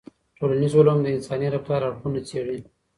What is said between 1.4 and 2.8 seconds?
رفتار اړخونه څېړي.